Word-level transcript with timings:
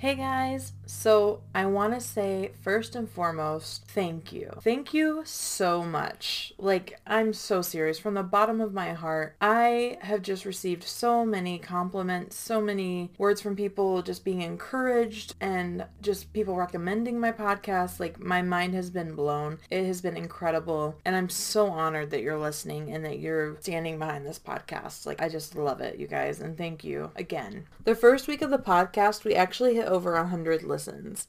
Hey 0.00 0.14
guys, 0.14 0.72
so 0.86 1.42
I 1.54 1.66
want 1.66 1.92
to 1.92 2.00
say 2.00 2.52
first 2.62 2.96
and 2.96 3.06
foremost, 3.06 3.84
thank 3.88 4.32
you. 4.32 4.50
Thank 4.62 4.94
you 4.94 5.20
so 5.26 5.84
much. 5.84 6.54
Like, 6.56 6.98
I'm 7.06 7.34
so 7.34 7.60
serious 7.60 7.98
from 7.98 8.14
the 8.14 8.22
bottom 8.22 8.62
of 8.62 8.72
my 8.72 8.94
heart. 8.94 9.36
I 9.42 9.98
have 10.00 10.22
just 10.22 10.46
received 10.46 10.84
so 10.84 11.26
many 11.26 11.58
compliments, 11.58 12.36
so 12.36 12.62
many 12.62 13.10
words 13.18 13.42
from 13.42 13.56
people 13.56 14.00
just 14.00 14.24
being 14.24 14.40
encouraged 14.40 15.34
and 15.38 15.84
just 16.00 16.32
people 16.32 16.56
recommending 16.56 17.20
my 17.20 17.30
podcast. 17.30 18.00
Like, 18.00 18.18
my 18.18 18.40
mind 18.40 18.72
has 18.72 18.88
been 18.88 19.14
blown. 19.14 19.58
It 19.70 19.84
has 19.84 20.00
been 20.00 20.16
incredible. 20.16 20.98
And 21.04 21.14
I'm 21.14 21.28
so 21.28 21.66
honored 21.66 22.10
that 22.12 22.22
you're 22.22 22.38
listening 22.38 22.90
and 22.90 23.04
that 23.04 23.18
you're 23.18 23.58
standing 23.60 23.98
behind 23.98 24.24
this 24.24 24.38
podcast. 24.38 25.04
Like, 25.04 25.20
I 25.20 25.28
just 25.28 25.56
love 25.56 25.82
it, 25.82 25.98
you 25.98 26.06
guys. 26.06 26.40
And 26.40 26.56
thank 26.56 26.84
you 26.84 27.10
again. 27.16 27.66
The 27.84 27.94
first 27.94 28.28
week 28.28 28.40
of 28.40 28.48
the 28.48 28.58
podcast, 28.58 29.24
we 29.24 29.34
actually 29.34 29.74
hit 29.74 29.89
over 29.90 30.14
100 30.14 30.62
listens. 30.62 31.26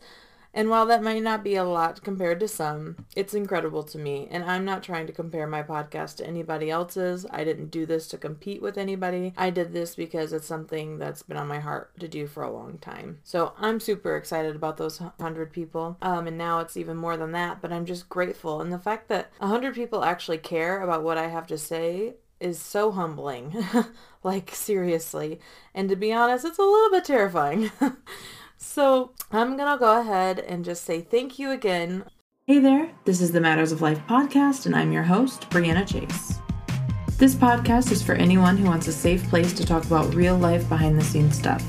And 0.53 0.69
while 0.69 0.85
that 0.87 1.03
might 1.03 1.23
not 1.23 1.43
be 1.43 1.55
a 1.55 1.63
lot 1.63 2.03
compared 2.03 2.39
to 2.41 2.47
some, 2.47 3.05
it's 3.15 3.33
incredible 3.33 3.83
to 3.83 3.97
me. 3.97 4.27
And 4.29 4.43
I'm 4.43 4.65
not 4.65 4.83
trying 4.83 5.07
to 5.07 5.13
compare 5.13 5.47
my 5.47 5.63
podcast 5.63 6.17
to 6.17 6.27
anybody 6.27 6.69
else's. 6.69 7.25
I 7.31 7.43
didn't 7.43 7.71
do 7.71 7.85
this 7.85 8.07
to 8.09 8.17
compete 8.17 8.61
with 8.61 8.77
anybody. 8.77 9.33
I 9.37 9.49
did 9.49 9.71
this 9.71 9.95
because 9.95 10.33
it's 10.33 10.47
something 10.47 10.97
that's 10.97 11.23
been 11.23 11.37
on 11.37 11.47
my 11.47 11.59
heart 11.59 11.97
to 11.99 12.07
do 12.07 12.27
for 12.27 12.43
a 12.43 12.51
long 12.51 12.79
time. 12.79 13.19
So 13.23 13.53
I'm 13.57 13.79
super 13.79 14.17
excited 14.17 14.55
about 14.55 14.77
those 14.77 14.99
100 14.99 15.53
people. 15.53 15.97
Um, 16.01 16.27
and 16.27 16.37
now 16.37 16.59
it's 16.59 16.75
even 16.75 16.97
more 16.97 17.15
than 17.15 17.31
that, 17.31 17.61
but 17.61 17.71
I'm 17.71 17.85
just 17.85 18.09
grateful. 18.09 18.59
And 18.59 18.73
the 18.73 18.79
fact 18.79 19.07
that 19.07 19.31
100 19.37 19.73
people 19.73 20.03
actually 20.03 20.37
care 20.37 20.81
about 20.81 21.03
what 21.03 21.17
I 21.17 21.27
have 21.27 21.47
to 21.47 21.57
say 21.57 22.15
is 22.41 22.59
so 22.59 22.91
humbling. 22.91 23.63
like, 24.23 24.53
seriously. 24.53 25.39
And 25.73 25.87
to 25.89 25.95
be 25.95 26.11
honest, 26.11 26.43
it's 26.43 26.59
a 26.59 26.63
little 26.63 26.89
bit 26.91 27.05
terrifying. 27.05 27.71
So 28.63 29.11
I'm 29.31 29.57
going 29.57 29.71
to 29.73 29.79
go 29.79 29.99
ahead 29.99 30.39
and 30.39 30.63
just 30.63 30.83
say 30.83 31.01
thank 31.01 31.39
you 31.39 31.49
again. 31.49 32.05
Hey 32.45 32.59
there, 32.59 32.91
this 33.05 33.19
is 33.19 33.31
the 33.31 33.41
Matters 33.41 33.71
of 33.71 33.81
Life 33.81 33.99
podcast, 34.07 34.67
and 34.67 34.75
I'm 34.75 34.91
your 34.91 35.01
host, 35.01 35.49
Brianna 35.49 35.85
Chase. 35.85 36.37
This 37.17 37.33
podcast 37.33 37.91
is 37.91 38.03
for 38.03 38.13
anyone 38.13 38.57
who 38.57 38.65
wants 38.65 38.87
a 38.87 38.93
safe 38.93 39.27
place 39.29 39.51
to 39.53 39.65
talk 39.65 39.83
about 39.85 40.13
real 40.13 40.37
life 40.37 40.69
behind 40.69 40.97
the 40.97 41.03
scenes 41.03 41.39
stuff. 41.39 41.65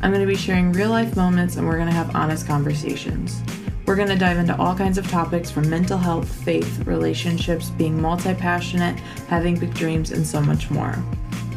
I'm 0.00 0.12
going 0.12 0.24
to 0.24 0.32
be 0.32 0.36
sharing 0.36 0.72
real 0.72 0.90
life 0.90 1.16
moments, 1.16 1.56
and 1.56 1.66
we're 1.66 1.76
going 1.76 1.88
to 1.88 1.94
have 1.94 2.14
honest 2.14 2.46
conversations. 2.46 3.42
We're 3.84 3.96
going 3.96 4.08
to 4.08 4.16
dive 4.16 4.38
into 4.38 4.56
all 4.60 4.76
kinds 4.76 4.96
of 4.96 5.10
topics 5.10 5.50
from 5.50 5.68
mental 5.68 5.98
health, 5.98 6.28
faith, 6.44 6.86
relationships, 6.86 7.70
being 7.70 8.00
multi 8.00 8.34
passionate, 8.34 8.98
having 9.28 9.58
big 9.58 9.74
dreams, 9.74 10.12
and 10.12 10.24
so 10.24 10.40
much 10.40 10.70
more. 10.70 10.96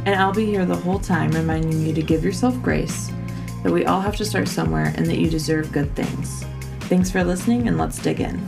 And 0.08 0.16
I'll 0.16 0.34
be 0.34 0.46
here 0.46 0.66
the 0.66 0.76
whole 0.76 1.00
time 1.00 1.32
reminding 1.32 1.86
you 1.86 1.94
to 1.94 2.02
give 2.02 2.26
yourself 2.26 2.60
grace 2.64 3.12
that 3.64 3.72
we 3.72 3.86
all 3.86 4.02
have 4.02 4.16
to 4.18 4.26
start 4.26 4.48
somewhere 4.48 4.94
and 4.96 5.06
that 5.06 5.18
you 5.18 5.30
deserve 5.30 5.72
good 5.72 5.96
things. 5.96 6.44
Thanks 6.82 7.10
for 7.10 7.24
listening 7.24 7.68
and 7.68 7.78
let's 7.78 8.02
dig 8.02 8.20
in. 8.20 8.48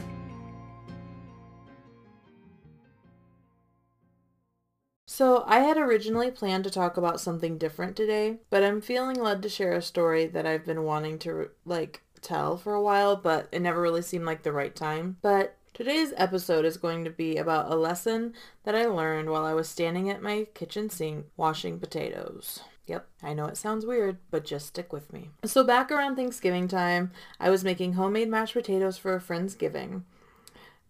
So, 5.05 5.43
I 5.45 5.59
had 5.59 5.77
originally 5.77 6.31
planned 6.31 6.63
to 6.63 6.71
talk 6.71 6.97
about 6.97 7.21
something 7.21 7.59
different 7.59 7.95
today, 7.95 8.39
but 8.49 8.63
I'm 8.63 8.81
feeling 8.81 9.21
led 9.21 9.43
to 9.43 9.49
share 9.49 9.73
a 9.73 9.81
story 9.81 10.25
that 10.25 10.47
I've 10.47 10.65
been 10.65 10.83
wanting 10.83 11.19
to 11.19 11.51
like 11.65 12.01
tell 12.21 12.57
for 12.57 12.73
a 12.73 12.81
while, 12.81 13.15
but 13.15 13.47
it 13.51 13.61
never 13.61 13.79
really 13.79 14.01
seemed 14.01 14.25
like 14.25 14.41
the 14.41 14.51
right 14.51 14.75
time. 14.75 15.17
But 15.21 15.55
Today's 15.73 16.13
episode 16.17 16.65
is 16.65 16.77
going 16.77 17.03
to 17.03 17.09
be 17.09 17.37
about 17.37 17.71
a 17.71 17.75
lesson 17.75 18.33
that 18.63 18.75
I 18.75 18.85
learned 18.85 19.31
while 19.31 19.43
I 19.43 19.55
was 19.55 19.67
standing 19.67 20.07
at 20.07 20.21
my 20.21 20.45
kitchen 20.53 20.87
sink 20.87 21.25
washing 21.35 21.79
potatoes. 21.79 22.59
Yep, 22.85 23.07
I 23.23 23.33
know 23.33 23.45
it 23.45 23.57
sounds 23.57 23.83
weird, 23.83 24.17
but 24.29 24.45
just 24.45 24.67
stick 24.67 24.93
with 24.93 25.11
me. 25.11 25.31
So 25.45 25.63
back 25.63 25.89
around 25.89 26.15
Thanksgiving 26.15 26.67
time, 26.67 27.11
I 27.39 27.49
was 27.49 27.63
making 27.63 27.93
homemade 27.93 28.29
mashed 28.29 28.53
potatoes 28.53 28.99
for 28.99 29.15
a 29.15 29.19
Friendsgiving. 29.19 30.03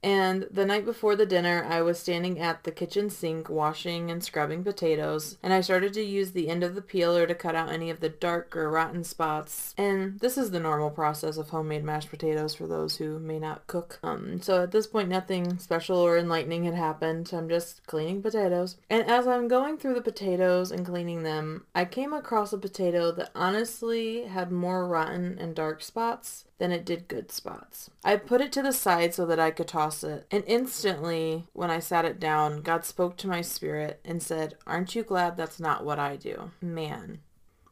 And 0.04 0.48
the 0.52 0.66
night 0.66 0.84
before 0.84 1.16
the 1.16 1.26
dinner, 1.26 1.66
I 1.68 1.82
was 1.82 1.98
standing 1.98 2.40
at 2.40 2.64
the 2.64 2.72
kitchen 2.72 3.10
sink 3.10 3.50
washing 3.50 4.12
and 4.12 4.22
scrubbing 4.22 4.64
potatoes, 4.64 5.38
and 5.42 5.54
I 5.54 5.62
started 5.62 5.94
to 5.94 6.04
use 6.04 6.32
the 6.32 6.50
end 6.50 6.64
of 6.64 6.76
the 6.76 6.82
peeler 6.82 7.26
to 7.26 7.34
cut 7.34 7.56
out 7.56 7.72
any 7.72 7.90
of 7.90 8.02
the 8.02 8.10
dark 8.10 8.56
or 8.56 8.70
rotten 8.70 9.04
spots. 9.04 9.74
And 9.78 10.20
this 10.20 10.38
is 10.38 10.52
the 10.52 10.60
normal 10.60 10.90
process 10.90 11.38
of 11.38 11.50
homemade 11.50 11.86
mashed 11.86 12.10
potatoes 12.10 12.54
for 12.54 12.68
those 12.68 12.98
who 12.98 13.18
may 13.20 13.40
not 13.40 13.66
cook. 13.68 14.00
Um, 14.04 14.42
so 14.42 14.64
at 14.64 14.72
this 14.72 14.88
point, 14.88 15.08
nothing 15.08 15.58
special 15.58 15.98
or 15.98 16.18
enlightening 16.18 16.66
had 16.66 16.76
happened. 16.76 17.32
I'm 17.34 17.48
just 17.48 17.86
cleaning 17.88 18.22
potatoes. 18.22 18.76
And 18.90 19.10
as 19.10 19.26
I'm 19.26 19.48
going 19.48 19.78
through 19.78 19.94
the 19.94 20.02
potatoes 20.02 20.72
and 20.72 20.86
cleaning 20.86 21.24
them, 21.24 21.66
I 21.74 21.86
came 21.86 22.12
across 22.12 22.52
a 22.52 22.58
potato 22.58 23.12
that 23.14 23.32
honestly 23.34 24.24
had 24.24 24.52
more 24.52 24.88
rotten 24.88 25.38
and 25.40 25.56
dark 25.56 25.82
spots 25.82 26.46
than 26.60 26.72
it 26.72 26.86
did 26.86 27.08
good 27.08 27.32
spots. 27.32 27.90
I 28.06 28.16
put 28.16 28.40
it 28.40 28.52
to 28.54 28.62
the 28.62 28.72
side 28.72 29.14
so 29.14 29.26
that 29.26 29.40
I 29.40 29.52
could 29.52 29.68
toss 29.68 29.93
it, 30.02 30.26
and 30.32 30.46
instantly, 30.48 31.44
when 31.52 31.70
I 31.70 31.80
sat 31.80 32.06
it 32.06 32.22
down, 32.22 32.62
God 32.62 32.86
spoke 32.86 33.18
to 33.18 33.28
my 33.28 33.42
spirit 33.42 34.00
and 34.06 34.24
said, 34.24 34.56
Aren't 34.66 34.96
you 34.96 35.04
glad 35.04 35.36
that's 35.36 35.60
not 35.60 35.84
what 35.84 36.00
I 36.00 36.16
do? 36.16 36.52
Man, 36.62 37.20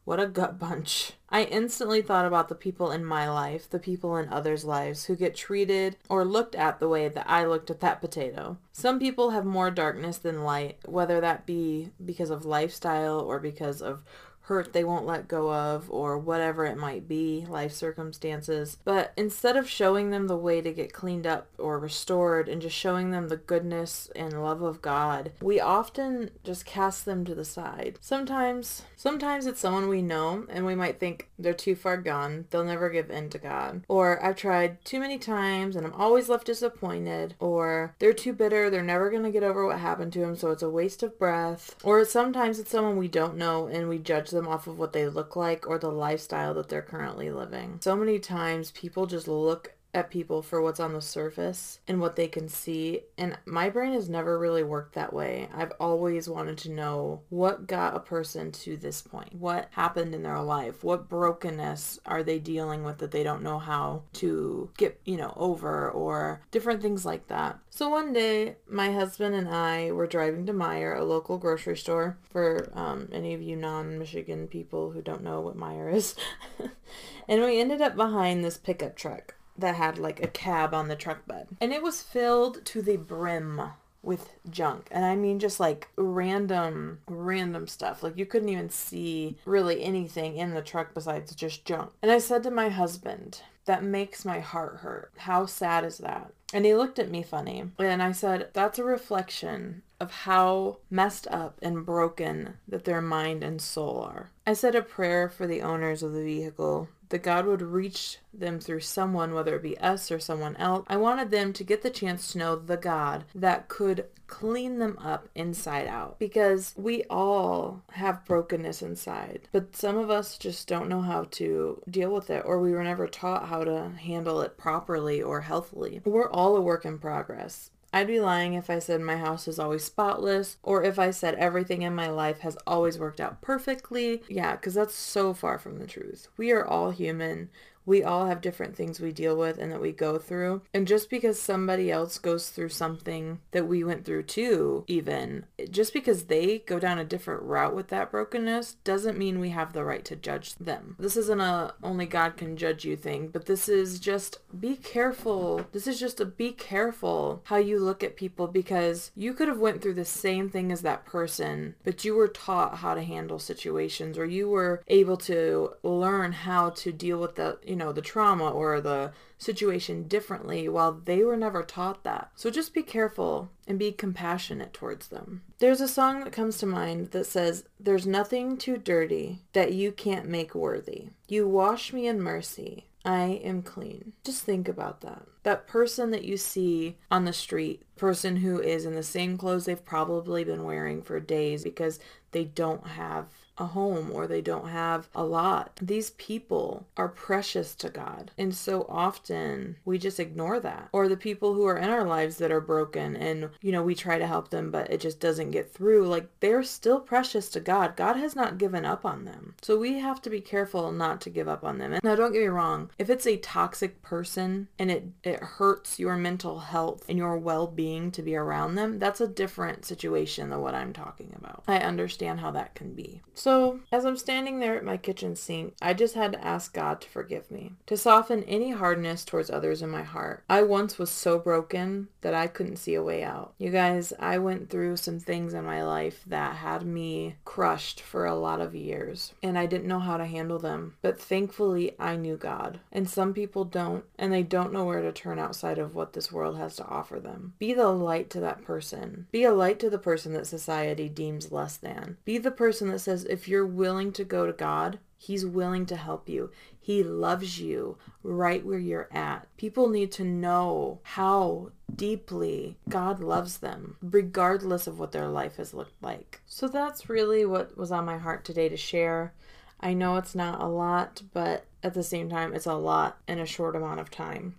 what 0.03 0.19
a 0.19 0.27
gut 0.27 0.59
bunch. 0.59 1.13
I 1.29 1.43
instantly 1.43 2.01
thought 2.01 2.25
about 2.25 2.49
the 2.49 2.55
people 2.55 2.91
in 2.91 3.05
my 3.05 3.29
life, 3.29 3.69
the 3.69 3.79
people 3.79 4.17
in 4.17 4.27
others' 4.27 4.65
lives 4.65 5.05
who 5.05 5.15
get 5.15 5.35
treated 5.35 5.95
or 6.09 6.25
looked 6.25 6.55
at 6.55 6.79
the 6.79 6.89
way 6.89 7.07
that 7.07 7.29
I 7.29 7.45
looked 7.45 7.69
at 7.69 7.79
that 7.79 8.01
potato. 8.01 8.57
Some 8.73 8.99
people 8.99 9.29
have 9.29 9.45
more 9.45 9.71
darkness 9.71 10.17
than 10.17 10.43
light, 10.43 10.79
whether 10.85 11.21
that 11.21 11.45
be 11.45 11.91
because 12.03 12.29
of 12.29 12.45
lifestyle 12.45 13.19
or 13.19 13.39
because 13.39 13.81
of 13.81 14.03
hurt 14.43 14.73
they 14.73 14.83
won't 14.83 15.05
let 15.05 15.27
go 15.27 15.53
of 15.53 15.89
or 15.91 16.17
whatever 16.17 16.65
it 16.65 16.77
might 16.77 17.07
be, 17.07 17.45
life 17.47 17.71
circumstances. 17.71 18.77
But 18.83 19.13
instead 19.15 19.55
of 19.55 19.69
showing 19.69 20.09
them 20.09 20.27
the 20.27 20.35
way 20.35 20.61
to 20.61 20.71
get 20.71 20.93
cleaned 20.93 21.27
up 21.27 21.47
or 21.57 21.79
restored 21.79 22.49
and 22.49 22.61
just 22.61 22.75
showing 22.75 23.11
them 23.11 23.27
the 23.27 23.37
goodness 23.37 24.09
and 24.15 24.43
love 24.43 24.61
of 24.61 24.81
God, 24.81 25.31
we 25.41 25.59
often 25.59 26.31
just 26.43 26.65
cast 26.65 27.05
them 27.05 27.23
to 27.25 27.35
the 27.35 27.45
side. 27.45 27.97
Sometimes, 28.01 28.83
sometimes 28.95 29.45
it's 29.45 29.59
someone 29.59 29.87
we 29.87 30.01
know 30.01 30.45
and 30.49 30.65
we 30.65 30.75
might 30.75 30.99
think 30.99 31.29
they're 31.37 31.53
too 31.53 31.75
far 31.75 31.97
gone, 31.97 32.45
they'll 32.49 32.63
never 32.63 32.89
give 32.89 33.09
in 33.09 33.29
to 33.29 33.37
God. 33.37 33.83
Or 33.87 34.23
I've 34.23 34.35
tried 34.35 34.83
too 34.83 34.99
many 34.99 35.17
times 35.17 35.75
and 35.75 35.85
I'm 35.85 35.93
always 35.93 36.29
left 36.29 36.45
disappointed. 36.45 37.35
Or 37.39 37.95
they're 37.99 38.13
too 38.13 38.33
bitter, 38.33 38.69
they're 38.69 38.81
never 38.81 39.09
going 39.09 39.23
to 39.23 39.31
get 39.31 39.43
over 39.43 39.65
what 39.65 39.79
happened 39.79 40.13
to 40.13 40.19
them, 40.19 40.35
so 40.35 40.51
it's 40.51 40.63
a 40.63 40.69
waste 40.69 41.03
of 41.03 41.17
breath. 41.19 41.75
Or 41.83 42.03
sometimes 42.05 42.59
it's 42.59 42.71
someone 42.71 42.97
we 42.97 43.07
don't 43.07 43.37
know 43.37 43.67
and 43.67 43.87
we 43.87 43.99
judge 43.99 44.30
them 44.31 44.47
off 44.47 44.67
of 44.67 44.77
what 44.77 44.93
they 44.93 45.07
look 45.07 45.35
like 45.35 45.67
or 45.67 45.77
the 45.77 45.91
lifestyle 45.91 46.53
that 46.55 46.69
they're 46.69 46.81
currently 46.81 47.29
living. 47.29 47.79
So 47.81 47.95
many 47.95 48.19
times 48.19 48.71
people 48.71 49.05
just 49.05 49.27
look 49.27 49.73
at 49.93 50.09
people 50.09 50.41
for 50.41 50.61
what's 50.61 50.79
on 50.79 50.93
the 50.93 51.01
surface 51.01 51.79
and 51.87 51.99
what 51.99 52.15
they 52.15 52.27
can 52.27 52.47
see. 52.47 53.01
And 53.17 53.37
my 53.45 53.69
brain 53.69 53.93
has 53.93 54.09
never 54.09 54.37
really 54.37 54.63
worked 54.63 54.95
that 54.95 55.13
way. 55.13 55.49
I've 55.53 55.73
always 55.79 56.29
wanted 56.29 56.57
to 56.59 56.71
know 56.71 57.21
what 57.29 57.67
got 57.67 57.95
a 57.95 57.99
person 57.99 58.51
to 58.51 58.77
this 58.77 59.01
point. 59.01 59.35
What 59.35 59.67
happened 59.71 60.15
in 60.15 60.23
their 60.23 60.41
life? 60.41 60.83
What 60.83 61.09
brokenness 61.09 61.99
are 62.05 62.23
they 62.23 62.39
dealing 62.39 62.83
with 62.83 62.99
that 62.99 63.11
they 63.11 63.23
don't 63.23 63.43
know 63.43 63.59
how 63.59 64.03
to 64.13 64.69
get, 64.77 64.99
you 65.05 65.17
know, 65.17 65.33
over 65.35 65.89
or 65.89 66.41
different 66.51 66.81
things 66.81 67.05
like 67.05 67.27
that. 67.27 67.59
So 67.69 67.89
one 67.89 68.13
day, 68.13 68.55
my 68.69 68.91
husband 68.93 69.35
and 69.35 69.49
I 69.49 69.91
were 69.91 70.07
driving 70.07 70.45
to 70.45 70.53
Meijer, 70.53 70.97
a 70.97 71.03
local 71.03 71.37
grocery 71.37 71.77
store 71.77 72.17
for 72.29 72.69
um, 72.73 73.09
any 73.11 73.33
of 73.33 73.41
you 73.41 73.55
non-Michigan 73.55 74.47
people 74.47 74.91
who 74.91 75.01
don't 75.01 75.23
know 75.23 75.41
what 75.41 75.57
Meijer 75.57 75.93
is. 75.93 76.15
and 77.27 77.41
we 77.41 77.59
ended 77.59 77.81
up 77.81 77.95
behind 77.95 78.43
this 78.43 78.57
pickup 78.57 78.95
truck 78.95 79.35
that 79.61 79.75
had 79.75 79.97
like 79.97 80.23
a 80.23 80.27
cab 80.27 80.73
on 80.73 80.87
the 80.87 80.95
truck 80.95 81.25
bed. 81.27 81.47
And 81.59 81.71
it 81.71 81.81
was 81.81 82.01
filled 82.01 82.65
to 82.65 82.81
the 82.81 82.97
brim 82.97 83.61
with 84.03 84.31
junk. 84.49 84.87
And 84.91 85.05
I 85.05 85.15
mean 85.15 85.39
just 85.39 85.59
like 85.59 85.87
random, 85.95 86.99
random 87.07 87.67
stuff. 87.67 88.03
Like 88.03 88.17
you 88.17 88.25
couldn't 88.25 88.49
even 88.49 88.69
see 88.69 89.37
really 89.45 89.83
anything 89.83 90.37
in 90.37 90.53
the 90.53 90.61
truck 90.61 90.93
besides 90.93 91.35
just 91.35 91.65
junk. 91.65 91.91
And 92.01 92.11
I 92.11 92.17
said 92.17 92.43
to 92.43 92.51
my 92.51 92.69
husband, 92.69 93.41
that 93.65 93.83
makes 93.83 94.25
my 94.25 94.39
heart 94.39 94.77
hurt. 94.77 95.11
How 95.17 95.45
sad 95.45 95.85
is 95.85 95.99
that? 95.99 96.33
And 96.53 96.65
he 96.65 96.73
looked 96.73 96.99
at 96.99 97.11
me 97.11 97.23
funny. 97.23 97.65
And 97.77 98.03
I 98.03 98.11
said, 98.11 98.49
that's 98.53 98.79
a 98.79 98.83
reflection 98.83 99.83
of 99.99 100.11
how 100.11 100.79
messed 100.89 101.27
up 101.27 101.59
and 101.61 101.85
broken 101.85 102.55
that 102.67 102.85
their 102.85 103.01
mind 103.01 103.43
and 103.43 103.61
soul 103.61 104.01
are. 104.01 104.31
I 104.47 104.53
said 104.53 104.75
a 104.75 104.81
prayer 104.81 105.29
for 105.29 105.45
the 105.45 105.61
owners 105.61 106.01
of 106.01 106.13
the 106.13 106.23
vehicle 106.23 106.89
that 107.11 107.23
God 107.23 107.45
would 107.45 107.61
reach 107.61 108.17
them 108.33 108.59
through 108.59 108.79
someone, 108.81 109.33
whether 109.33 109.55
it 109.55 109.63
be 109.63 109.77
us 109.77 110.11
or 110.11 110.19
someone 110.19 110.55
else. 110.57 110.85
I 110.87 110.97
wanted 110.97 111.31
them 111.31 111.53
to 111.53 111.63
get 111.63 111.81
the 111.81 111.89
chance 111.89 112.31
to 112.31 112.39
know 112.39 112.55
the 112.55 112.77
God 112.77 113.25
that 113.35 113.67
could 113.67 114.05
clean 114.27 114.79
them 114.79 114.97
up 114.97 115.27
inside 115.35 115.87
out 115.87 116.17
because 116.17 116.73
we 116.77 117.03
all 117.09 117.83
have 117.91 118.25
brokenness 118.25 118.81
inside, 118.81 119.47
but 119.51 119.75
some 119.75 119.97
of 119.97 120.09
us 120.09 120.37
just 120.37 120.67
don't 120.67 120.87
know 120.87 121.01
how 121.01 121.25
to 121.31 121.81
deal 121.89 122.11
with 122.11 122.29
it 122.29 122.41
or 122.45 122.59
we 122.59 122.71
were 122.71 122.83
never 122.83 123.07
taught 123.07 123.49
how 123.49 123.63
to 123.65 123.89
handle 123.89 124.41
it 124.41 124.57
properly 124.57 125.21
or 125.21 125.41
healthily. 125.41 126.01
We're 126.05 126.31
all 126.31 126.55
a 126.55 126.61
work 126.61 126.85
in 126.85 126.97
progress. 126.97 127.71
I'd 127.93 128.07
be 128.07 128.19
lying 128.21 128.53
if 128.53 128.69
I 128.69 128.79
said 128.79 129.01
my 129.01 129.17
house 129.17 129.47
is 129.47 129.59
always 129.59 129.83
spotless 129.83 130.57
or 130.63 130.83
if 130.83 130.97
I 130.97 131.11
said 131.11 131.35
everything 131.35 131.81
in 131.81 131.93
my 131.93 132.09
life 132.09 132.39
has 132.39 132.57
always 132.65 132.97
worked 132.97 133.19
out 133.19 133.41
perfectly. 133.41 134.23
Yeah, 134.29 134.55
because 134.55 134.73
that's 134.75 134.95
so 134.95 135.33
far 135.33 135.59
from 135.59 135.77
the 135.79 135.87
truth. 135.87 136.27
We 136.37 136.51
are 136.51 136.65
all 136.65 136.91
human. 136.91 137.49
We 137.85 138.03
all 138.03 138.27
have 138.27 138.41
different 138.41 138.75
things 138.75 138.99
we 138.99 139.11
deal 139.11 139.35
with 139.35 139.57
and 139.57 139.71
that 139.71 139.81
we 139.81 139.91
go 139.91 140.17
through. 140.17 140.61
And 140.73 140.87
just 140.87 141.09
because 141.09 141.41
somebody 141.41 141.91
else 141.91 142.17
goes 142.17 142.49
through 142.49 142.69
something 142.69 143.39
that 143.51 143.67
we 143.67 143.83
went 143.83 144.05
through 144.05 144.23
too, 144.23 144.85
even, 144.87 145.45
just 145.69 145.93
because 145.93 146.25
they 146.25 146.59
go 146.59 146.79
down 146.79 146.99
a 146.99 147.05
different 147.05 147.43
route 147.43 147.75
with 147.75 147.87
that 147.89 148.11
brokenness 148.11 148.75
doesn't 148.83 149.17
mean 149.17 149.39
we 149.39 149.49
have 149.49 149.73
the 149.73 149.83
right 149.83 150.05
to 150.05 150.15
judge 150.15 150.55
them. 150.55 150.95
This 150.99 151.17
isn't 151.17 151.41
a 151.41 151.73
only 151.83 152.05
God 152.05 152.37
can 152.37 152.57
judge 152.57 152.85
you 152.85 152.95
thing, 152.95 153.29
but 153.29 153.45
this 153.45 153.67
is 153.67 153.99
just 153.99 154.39
be 154.59 154.75
careful. 154.75 155.65
This 155.71 155.87
is 155.87 155.99
just 155.99 156.19
a 156.19 156.25
be 156.25 156.51
careful 156.51 157.41
how 157.45 157.57
you 157.57 157.79
look 157.79 158.03
at 158.03 158.15
people 158.15 158.47
because 158.47 159.11
you 159.15 159.33
could 159.33 159.47
have 159.47 159.59
went 159.59 159.81
through 159.81 159.93
the 159.93 160.05
same 160.05 160.49
thing 160.49 160.71
as 160.71 160.81
that 160.81 161.05
person, 161.05 161.75
but 161.83 162.05
you 162.05 162.15
were 162.15 162.27
taught 162.27 162.77
how 162.77 162.93
to 162.93 163.03
handle 163.03 163.39
situations 163.39 164.17
or 164.17 164.25
you 164.25 164.49
were 164.49 164.83
able 164.87 165.17
to 165.17 165.73
learn 165.83 166.31
how 166.31 166.69
to 166.69 166.91
deal 166.91 167.17
with 167.17 167.35
the 167.35 167.57
you 167.71 167.77
know, 167.77 167.93
the 167.93 168.01
trauma 168.01 168.49
or 168.49 168.81
the 168.81 169.13
situation 169.37 170.03
differently 170.09 170.67
while 170.67 170.91
they 170.91 171.23
were 171.23 171.37
never 171.37 171.63
taught 171.63 172.03
that. 172.03 172.29
So 172.35 172.49
just 172.49 172.73
be 172.73 172.83
careful 172.83 173.49
and 173.65 173.79
be 173.79 173.93
compassionate 173.93 174.73
towards 174.73 175.07
them. 175.07 175.41
There's 175.59 175.79
a 175.79 175.87
song 175.87 176.25
that 176.25 176.33
comes 176.33 176.57
to 176.57 176.65
mind 176.65 177.11
that 177.11 177.25
says, 177.25 177.63
There's 177.79 178.05
nothing 178.05 178.57
too 178.57 178.75
dirty 178.75 179.39
that 179.53 179.71
you 179.71 179.93
can't 179.93 180.27
make 180.27 180.53
worthy. 180.53 181.07
You 181.29 181.47
wash 181.47 181.93
me 181.93 182.07
in 182.07 182.21
mercy. 182.21 182.87
I 183.05 183.39
am 183.43 183.63
clean. 183.63 184.11
Just 184.25 184.43
think 184.43 184.67
about 184.67 184.99
that. 185.01 185.23
That 185.43 185.67
person 185.67 186.11
that 186.11 186.23
you 186.23 186.37
see 186.37 186.97
on 187.09 187.25
the 187.25 187.33
street, 187.33 187.83
person 187.95 188.37
who 188.37 188.59
is 188.59 188.85
in 188.85 188.95
the 188.95 189.03
same 189.03 189.37
clothes 189.37 189.65
they've 189.65 189.85
probably 189.85 190.43
been 190.43 190.63
wearing 190.63 191.01
for 191.01 191.19
days 191.19 191.63
because 191.63 191.99
they 192.31 192.45
don't 192.45 192.87
have 192.87 193.27
a 193.61 193.65
home 193.67 194.09
or 194.11 194.27
they 194.27 194.41
don't 194.41 194.69
have 194.69 195.07
a 195.13 195.23
lot. 195.23 195.79
These 195.81 196.11
people 196.11 196.87
are 196.97 197.07
precious 197.07 197.75
to 197.75 197.89
God. 197.89 198.31
And 198.37 198.55
so 198.55 198.85
often 198.89 199.77
we 199.85 199.97
just 199.97 200.19
ignore 200.19 200.59
that. 200.61 200.89
Or 200.91 201.07
the 201.07 201.17
people 201.17 201.53
who 201.53 201.65
are 201.65 201.77
in 201.77 201.89
our 201.89 202.03
lives 202.03 202.37
that 202.37 202.51
are 202.51 202.59
broken 202.59 203.15
and, 203.15 203.49
you 203.61 203.71
know, 203.71 203.83
we 203.83 203.93
try 203.93 204.17
to 204.17 204.25
help 204.25 204.49
them, 204.49 204.71
but 204.71 204.91
it 204.91 204.99
just 204.99 205.19
doesn't 205.19 205.51
get 205.51 205.71
through. 205.71 206.07
Like 206.07 206.27
they're 206.39 206.63
still 206.63 206.99
precious 206.99 207.49
to 207.49 207.59
God. 207.59 207.95
God 207.95 208.15
has 208.15 208.35
not 208.35 208.57
given 208.57 208.83
up 208.83 209.05
on 209.05 209.25
them. 209.25 209.53
So 209.61 209.77
we 209.77 209.99
have 209.99 210.21
to 210.23 210.29
be 210.29 210.41
careful 210.41 210.91
not 210.91 211.21
to 211.21 211.29
give 211.29 211.47
up 211.47 211.63
on 211.63 211.77
them. 211.77 211.93
And 211.93 212.03
now 212.03 212.15
don't 212.15 212.33
get 212.33 212.41
me 212.41 212.47
wrong. 212.47 212.89
If 212.97 213.09
it's 213.09 213.27
a 213.27 213.37
toxic 213.37 214.01
person 214.01 214.69
and 214.79 214.89
it, 214.89 215.05
it 215.23 215.30
hurts 215.39 215.99
your 215.99 216.17
mental 216.17 216.59
health 216.59 217.05
and 217.07 217.17
your 217.17 217.37
well-being 217.37 218.11
to 218.11 218.21
be 218.21 218.35
around 218.35 218.75
them, 218.75 218.99
that's 218.99 219.21
a 219.21 219.27
different 219.27 219.85
situation 219.85 220.49
than 220.49 220.61
what 220.61 220.75
I'm 220.75 220.93
talking 220.93 221.33
about. 221.37 221.63
I 221.67 221.77
understand 221.77 222.39
how 222.39 222.51
that 222.51 222.75
can 222.75 222.93
be. 222.93 223.21
So, 223.33 223.79
as 223.91 224.05
I'm 224.05 224.17
standing 224.17 224.59
there 224.59 224.77
at 224.77 224.83
my 224.83 224.97
kitchen 224.97 225.35
sink, 225.35 225.73
I 225.81 225.93
just 225.93 226.15
had 226.15 226.33
to 226.33 226.45
ask 226.45 226.73
God 226.73 227.01
to 227.01 227.09
forgive 227.09 227.49
me, 227.49 227.73
to 227.87 227.97
soften 227.97 228.43
any 228.43 228.71
hardness 228.71 229.25
towards 229.25 229.49
others 229.49 229.81
in 229.81 229.89
my 229.89 230.03
heart. 230.03 230.43
I 230.49 230.63
once 230.63 230.99
was 230.99 231.09
so 231.09 231.39
broken 231.39 232.09
that 232.21 232.33
I 232.33 232.47
couldn't 232.47 232.77
see 232.77 232.93
a 232.93 233.03
way 233.03 233.23
out. 233.23 233.53
You 233.57 233.71
guys, 233.71 234.13
I 234.19 234.37
went 234.37 234.69
through 234.69 234.97
some 234.97 235.19
things 235.19 235.53
in 235.53 235.65
my 235.65 235.83
life 235.83 236.23
that 236.27 236.57
had 236.57 236.83
me 236.85 237.35
crushed 237.45 238.01
for 238.01 238.25
a 238.25 238.35
lot 238.35 238.61
of 238.61 238.75
years, 238.75 239.33
and 239.41 239.57
I 239.57 239.65
didn't 239.65 239.87
know 239.87 239.99
how 239.99 240.17
to 240.17 240.25
handle 240.25 240.59
them. 240.59 240.95
But 241.01 241.19
thankfully, 241.19 241.95
I 241.99 242.15
knew 242.15 242.37
God. 242.37 242.79
And 242.91 243.09
some 243.09 243.33
people 243.33 243.65
don't, 243.65 244.03
and 244.17 244.31
they 244.31 244.43
don't 244.43 244.73
know 244.73 244.85
where 244.85 245.01
to 245.01 245.11
turn 245.21 245.37
outside 245.37 245.77
of 245.77 245.93
what 245.93 246.13
this 246.13 246.31
world 246.31 246.57
has 246.57 246.75
to 246.75 246.85
offer 246.85 247.19
them. 247.19 247.53
Be 247.59 247.73
the 247.73 247.89
light 247.89 248.29
to 248.31 248.39
that 248.39 248.63
person. 248.63 249.27
Be 249.31 249.43
a 249.43 249.53
light 249.53 249.79
to 249.79 249.89
the 249.89 249.99
person 249.99 250.33
that 250.33 250.47
society 250.47 251.07
deems 251.09 251.51
less 251.51 251.77
than. 251.77 252.17
Be 252.25 252.39
the 252.39 252.49
person 252.49 252.89
that 252.89 252.99
says, 252.99 253.23
if 253.25 253.47
you're 253.47 253.65
willing 253.65 254.11
to 254.13 254.23
go 254.23 254.47
to 254.47 254.53
God, 254.53 254.97
He's 255.17 255.45
willing 255.45 255.85
to 255.85 255.95
help 255.95 256.27
you. 256.27 256.49
He 256.79 257.03
loves 257.03 257.59
you 257.59 257.99
right 258.23 258.65
where 258.65 258.79
you're 258.79 259.09
at. 259.11 259.45
People 259.55 259.87
need 259.87 260.11
to 260.13 260.23
know 260.23 260.99
how 261.03 261.69
deeply 261.95 262.79
God 262.89 263.19
loves 263.19 263.59
them, 263.59 263.97
regardless 264.01 264.87
of 264.87 264.97
what 264.97 265.11
their 265.11 265.27
life 265.27 265.57
has 265.57 265.75
looked 265.75 266.01
like. 266.01 266.41
So 266.47 266.67
that's 266.67 267.07
really 267.07 267.45
what 267.45 267.77
was 267.77 267.91
on 267.91 268.05
my 268.05 268.17
heart 268.17 268.43
today 268.43 268.67
to 268.69 268.77
share. 268.77 269.33
I 269.79 269.93
know 269.93 270.15
it's 270.15 270.33
not 270.33 270.59
a 270.59 270.67
lot, 270.67 271.21
but 271.33 271.65
at 271.83 271.93
the 271.93 272.03
same 272.03 272.27
time, 272.27 272.55
it's 272.55 272.65
a 272.65 272.73
lot 272.73 273.17
in 273.27 273.39
a 273.39 273.45
short 273.45 273.75
amount 273.75 273.99
of 273.99 274.09
time. 274.09 274.55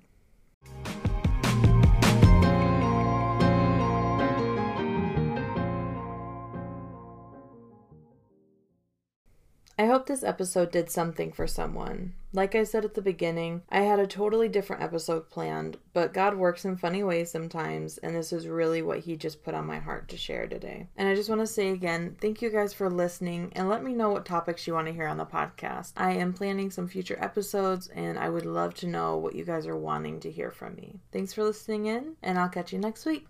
I 9.83 9.87
hope 9.87 10.07
this 10.07 10.23
episode 10.23 10.71
did 10.71 10.93
something 10.93 11.33
for 11.33 11.49
someone. 11.49 12.13
Like 12.33 12.55
I 12.55 12.63
said 12.63 12.85
at 12.85 12.95
the 12.95 13.03
beginning, 13.03 13.63
I 13.69 13.81
had 13.81 13.99
a 13.99 14.07
totally 14.07 14.49
different 14.49 14.81
episode 14.81 15.29
planned, 15.29 15.77
but 15.93 16.15
God 16.15 16.37
works 16.37 16.65
in 16.65 16.77
funny 16.77 17.03
ways 17.03 17.33
sometimes, 17.33 17.99
and 17.99 18.15
this 18.15 18.33
is 18.33 18.47
really 18.47 18.81
what 18.81 19.01
He 19.01 19.17
just 19.17 19.43
put 19.43 19.55
on 19.55 19.67
my 19.67 19.81
heart 19.81 20.09
to 20.11 20.17
share 20.17 20.47
today. 20.47 20.87
And 20.97 21.09
I 21.09 21.17
just 21.17 21.29
want 21.29 21.41
to 21.41 21.49
say 21.49 21.71
again, 21.71 22.17
thank 22.21 22.41
you 22.41 22.51
guys 22.51 22.73
for 22.73 22.89
listening, 22.89 23.53
and 23.57 23.69
let 23.69 23.83
me 23.83 23.93
know 23.93 24.11
what 24.11 24.25
topics 24.25 24.69
you 24.69 24.73
want 24.73 24.87
to 24.87 24.93
hear 24.93 25.09
on 25.09 25.17
the 25.17 25.27
podcast. 25.27 25.95
I 25.97 26.13
am 26.13 26.33
planning 26.33 26.71
some 26.71 26.87
future 26.87 27.19
episodes, 27.21 27.89
and 27.89 28.21
I 28.21 28.29
would 28.29 28.47
love 28.47 28.75
to 28.75 28.87
know 28.87 29.17
what 29.17 29.35
you 29.35 29.45
guys 29.45 29.67
are 29.67 29.77
wanting 29.77 30.21
to 30.21 30.31
hear 30.31 30.53
from 30.53 30.77
me. 30.77 31.01
Thanks 31.11 31.33
for 31.33 31.43
listening 31.43 31.87
in, 31.87 32.15
and 32.23 32.39
I'll 32.39 32.49
catch 32.49 32.73
you 32.73 32.79
next 32.79 33.05
week. 33.05 33.27